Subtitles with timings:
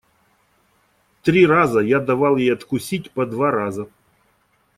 [1.21, 3.87] Три раза я давал ей откусить по два раза.